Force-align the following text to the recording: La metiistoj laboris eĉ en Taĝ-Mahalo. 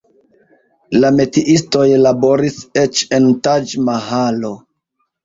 La 1.01 1.11
metiistoj 1.17 1.83
laboris 2.05 2.57
eĉ 2.85 3.03
en 3.19 3.29
Taĝ-Mahalo. 3.49 4.51